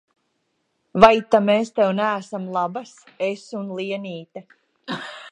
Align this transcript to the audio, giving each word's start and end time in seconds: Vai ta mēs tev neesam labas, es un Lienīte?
Vai 1.03 1.11
ta 1.33 1.41
mēs 1.49 1.69
tev 1.79 1.91
neesam 1.99 2.47
labas, 2.55 2.93
es 3.27 3.43
un 3.61 3.69
Lienīte? 3.81 4.45